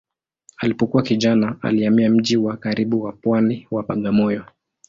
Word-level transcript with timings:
Alipokuwa 0.57 1.03
kijana 1.03 1.55
alihamia 1.61 2.09
mji 2.09 2.37
wa 2.37 2.57
karibu 2.57 3.03
wa 3.03 3.11
pwani 3.11 3.67
wa 3.71 3.83
Bagamoyo. 3.83 4.43